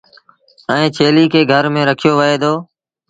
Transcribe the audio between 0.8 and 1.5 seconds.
ڇيليٚ کي